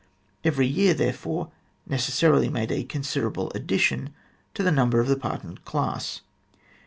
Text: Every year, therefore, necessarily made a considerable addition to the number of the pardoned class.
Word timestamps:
Every 0.43 0.65
year, 0.65 0.95
therefore, 0.95 1.51
necessarily 1.85 2.49
made 2.49 2.71
a 2.71 2.83
considerable 2.85 3.51
addition 3.53 4.15
to 4.55 4.63
the 4.63 4.71
number 4.71 4.99
of 4.99 5.07
the 5.07 5.15
pardoned 5.15 5.63
class. 5.63 6.21